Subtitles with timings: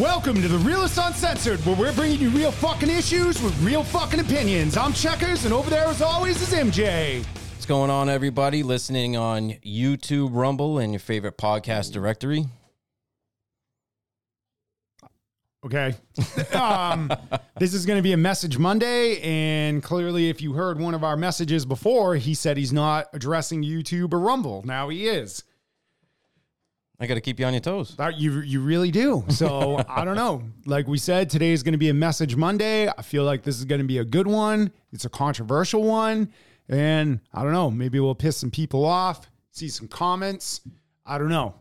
[0.00, 4.20] Welcome to the Realist Uncensored, where we're bringing you real fucking issues with real fucking
[4.20, 4.76] opinions.
[4.76, 7.24] I'm Checkers, and over there, as always, is MJ.
[7.52, 8.62] What's going on, everybody?
[8.62, 12.44] Listening on YouTube, Rumble, and your favorite podcast directory.
[15.64, 15.94] Okay.
[16.52, 17.10] um,
[17.58, 21.04] this is going to be a message Monday, and clearly, if you heard one of
[21.04, 24.62] our messages before, he said he's not addressing YouTube or Rumble.
[24.66, 25.42] Now he is.
[26.98, 27.94] I got to keep you on your toes.
[28.16, 29.24] You you really do.
[29.28, 30.42] So I don't know.
[30.64, 32.88] Like we said, today is going to be a message Monday.
[32.88, 34.72] I feel like this is going to be a good one.
[34.92, 36.32] It's a controversial one,
[36.68, 37.70] and I don't know.
[37.70, 39.30] Maybe we'll piss some people off.
[39.50, 40.62] See some comments.
[41.04, 41.54] I don't know.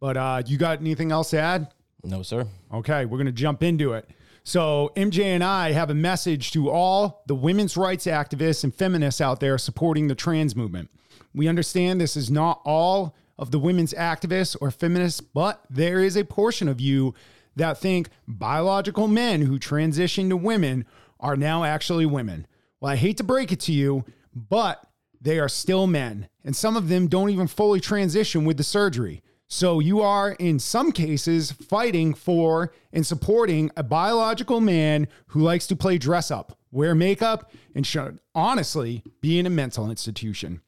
[0.00, 1.72] But uh, you got anything else to add?
[2.04, 2.46] No, sir.
[2.72, 4.08] Okay, we're going to jump into it.
[4.44, 9.20] So, MJ and I have a message to all the women's rights activists and feminists
[9.20, 10.90] out there supporting the trans movement.
[11.34, 16.16] We understand this is not all of the women's activists or feminists, but there is
[16.16, 17.14] a portion of you
[17.56, 20.84] that think biological men who transition to women
[21.20, 22.46] are now actually women.
[22.80, 24.84] Well, I hate to break it to you, but
[25.20, 29.22] they are still men, and some of them don't even fully transition with the surgery.
[29.48, 35.66] So you are, in some cases, fighting for and supporting a biological man who likes
[35.68, 40.60] to play dress up, wear makeup, and should honestly be in a mental institution.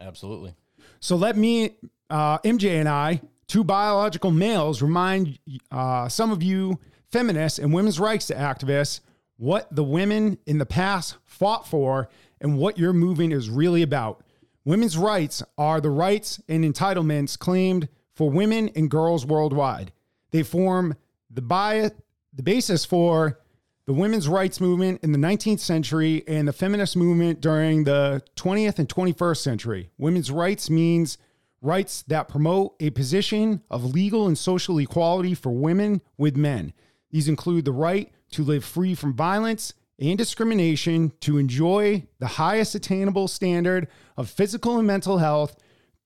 [0.00, 0.54] Absolutely.
[0.98, 1.76] So let me,
[2.14, 5.36] uh, MJ and I, two biological males, remind
[5.72, 6.78] uh, some of you
[7.10, 9.00] feminists and women's rights activists
[9.36, 12.08] what the women in the past fought for
[12.40, 14.22] and what your movement is really about.
[14.64, 19.92] Women's rights are the rights and entitlements claimed for women and girls worldwide.
[20.30, 20.96] They form
[21.30, 21.90] the, bi-
[22.32, 23.40] the basis for
[23.86, 28.78] the women's rights movement in the 19th century and the feminist movement during the 20th
[28.78, 29.90] and 21st century.
[29.98, 31.18] Women's rights means
[31.64, 36.72] rights that promote a position of legal and social equality for women with men.
[37.10, 42.74] These include the right to live free from violence and discrimination, to enjoy the highest
[42.74, 45.56] attainable standard of physical and mental health,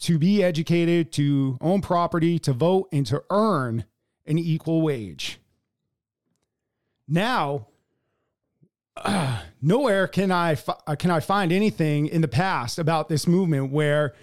[0.00, 3.84] to be educated, to own property, to vote, and to earn
[4.26, 5.40] an equal wage.
[7.08, 7.68] Now,
[8.96, 13.72] uh, nowhere can I fi- can I find anything in the past about this movement
[13.72, 14.14] where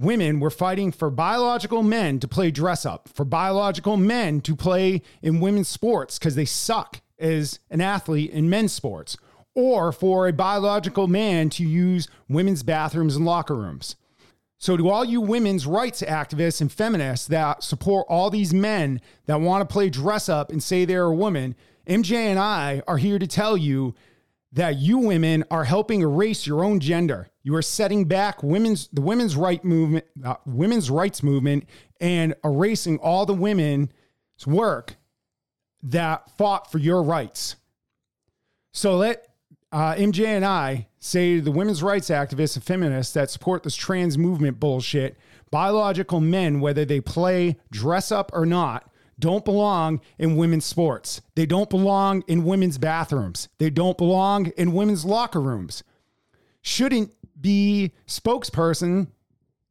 [0.00, 5.02] women were fighting for biological men to play dress up, for biological men to play
[5.22, 9.16] in women's sports because they suck as an athlete in men's sports,
[9.54, 13.96] or for a biological man to use women's bathrooms and locker rooms.
[14.56, 19.40] So, to all you women's rights activists and feminists that support all these men that
[19.40, 21.54] want to play dress up and say they're a woman,
[21.86, 23.94] MJ and I are here to tell you
[24.52, 27.28] that you women are helping erase your own gender.
[27.42, 31.64] You are setting back women's the women's right movement, uh, women's rights movement,
[32.00, 33.88] and erasing all the women's
[34.46, 34.96] work
[35.82, 37.56] that fought for your rights.
[38.72, 39.28] So let
[39.72, 43.76] uh, MJ and I say to the women's rights activists and feminists that support this
[43.76, 45.16] trans movement bullshit,
[45.50, 48.89] biological men, whether they play dress up or not,
[49.20, 51.20] don't belong in women's sports.
[51.34, 53.48] They don't belong in women's bathrooms.
[53.58, 55.82] They don't belong in women's locker rooms.
[56.62, 59.08] Shouldn't be spokesperson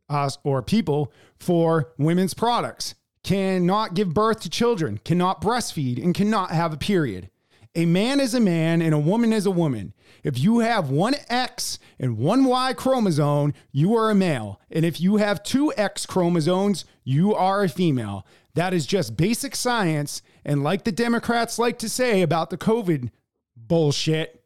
[0.09, 2.95] uh, or people for women's products.
[3.23, 7.29] Cannot give birth to children, cannot breastfeed, and cannot have a period.
[7.75, 9.93] A man is a man and a woman is a woman.
[10.23, 14.59] If you have one X and one Y chromosome, you are a male.
[14.71, 18.25] And if you have two X chromosomes, you are a female.
[18.59, 20.21] That is just basic science.
[20.43, 23.09] And like the Democrats like to say about the COVID
[23.55, 24.43] bullshit,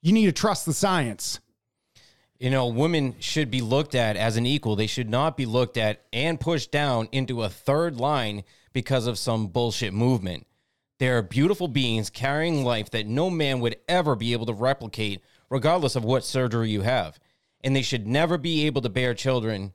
[0.00, 1.40] you need to trust the science.
[2.38, 4.76] You know, women should be looked at as an equal.
[4.76, 9.18] They should not be looked at and pushed down into a third line because of
[9.18, 10.46] some bullshit movement.
[10.98, 15.20] They are beautiful beings carrying life that no man would ever be able to replicate,
[15.50, 17.20] regardless of what surgery you have.
[17.62, 19.74] And they should never be able to bear children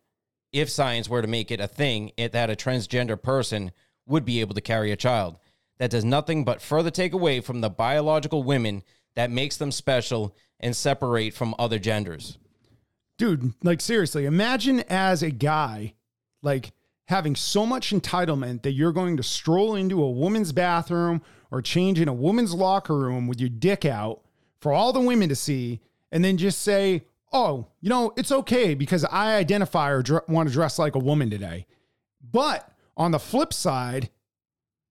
[0.51, 3.71] if science were to make it a thing it, that a transgender person
[4.05, 5.37] would be able to carry a child.
[5.77, 8.83] That does nothing but further take away from the biological women
[9.15, 12.37] that makes them special and separate from other genders.
[13.17, 15.93] Dude, like seriously, imagine as a guy,
[16.41, 16.71] like
[17.07, 21.99] having so much entitlement that you're going to stroll into a woman's bathroom or change
[21.99, 24.21] in a woman's locker room with your dick out
[24.61, 25.79] for all the women to see
[26.11, 30.49] and then just say, oh, you know, it's okay because I identify or dr- want
[30.49, 31.65] to dress like a woman today.
[32.21, 34.09] But on the flip side,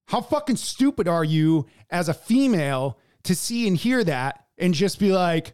[0.06, 4.98] how fucking stupid are you as a female to see and hear that and just
[4.98, 5.52] be like,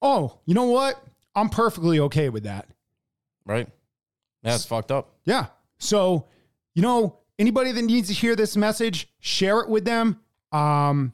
[0.00, 1.02] oh, you know what?
[1.34, 2.66] I'm perfectly okay with that.
[3.44, 3.68] Right?
[4.42, 5.16] That's fucked up.
[5.24, 5.46] Yeah.
[5.78, 6.26] So,
[6.74, 10.20] you know, anybody that needs to hear this message, share it with them.
[10.50, 11.12] Um,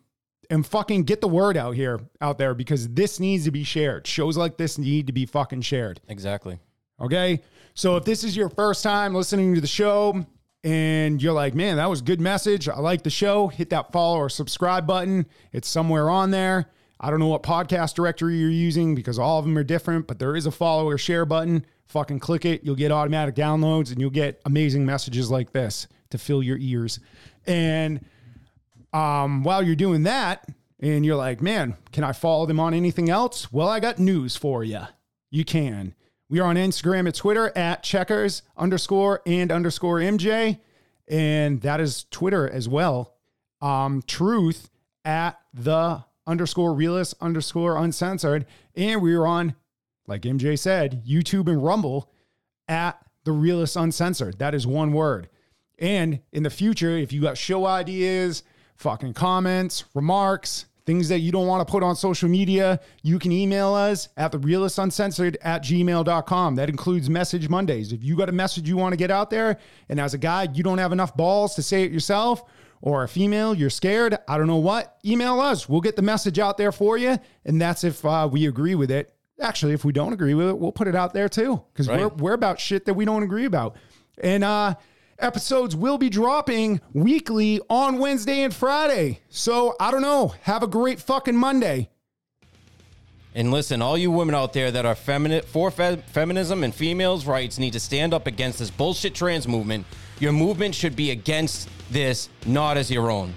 [0.51, 4.07] and fucking get the word out here out there because this needs to be shared.
[4.07, 6.01] Shows like this need to be fucking shared.
[6.09, 6.59] Exactly.
[7.01, 7.43] Okay.
[7.75, 10.25] So if this is your first time listening to the show
[10.65, 12.69] and you're like, man, that was a good message.
[12.69, 13.49] I like the show.
[13.49, 15.27] Hit that follow or subscribe button.
[15.53, 16.71] It's somewhere on there.
[17.01, 20.19] I don't know what podcast directory you're using because all of them are different, but
[20.19, 21.65] there is a follow or share button.
[21.87, 22.65] Fucking click it.
[22.65, 26.99] You'll get automatic downloads and you'll get amazing messages like this to fill your ears.
[27.47, 28.05] And
[28.93, 30.47] um, while you're doing that,
[30.81, 33.53] and you're like, man, can I follow them on anything else?
[33.53, 34.83] Well, I got news for you.
[35.31, 35.95] You can.
[36.29, 40.61] We are on Instagram and Twitter at checkers underscore and underscore MJ.
[41.09, 43.15] And that is Twitter as well.
[43.61, 44.71] Um, truth
[45.05, 48.47] at the underscore realist underscore uncensored.
[48.77, 49.57] And we are on,
[50.07, 52.13] like MJ said, YouTube and Rumble
[52.69, 54.39] at the realist uncensored.
[54.39, 55.29] That is one word.
[55.79, 58.43] And in the future, if you got show ideas,
[58.79, 63.31] fucking comments, remarks, things that you don't want to put on social media, you can
[63.31, 66.55] email us at the realist uncensored at gmail.com.
[66.55, 67.93] That includes message Mondays.
[67.93, 69.59] If you got a message you want to get out there,
[69.91, 72.43] and as a guy, you don't have enough balls to say it yourself,
[72.81, 75.69] or a female, you're scared, I don't know what, email us.
[75.69, 77.19] We'll get the message out there for you.
[77.45, 79.13] And that's if uh, we agree with it.
[79.41, 81.61] Actually, if we don't agree with it, we'll put it out there too.
[81.73, 82.01] Because Right.
[82.01, 83.77] we're, we're about shit that we don't agree about.
[84.23, 84.77] And uh,
[85.19, 89.21] episodes will be dropping weekly on Wednesday and Friday.
[89.29, 90.35] So I don't know.
[90.43, 91.89] Have a great fucking Monday.
[93.35, 97.27] And listen, all you women out there that are femini- for fe- feminism and females'
[97.27, 99.87] rights need to stand up against this bullshit trans movement.
[100.19, 103.35] Your movement should be against this, not as your own.